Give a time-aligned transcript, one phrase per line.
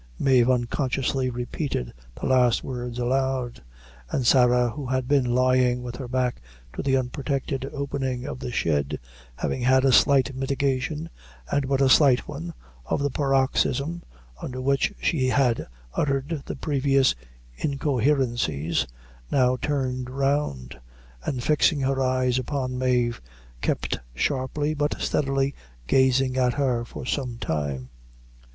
[0.17, 3.61] Mave, unconsciously, repeated the last words aloud;
[4.09, 6.41] and Sarah, who had been lying with her back
[6.73, 8.99] to the unprotected opening of the shed,
[9.35, 11.09] having had a slight mitigation,
[11.51, 12.55] and but a slight one,
[12.87, 14.01] of the paroxysm
[14.41, 17.13] under which she had uttered the previous
[17.55, 18.87] incoherencies,
[19.29, 20.79] now turned round,
[21.25, 23.21] and fixing her eyes upon Mave,
[23.61, 25.53] kept sharply, but steadily,
[25.85, 27.89] gazing at her for some time.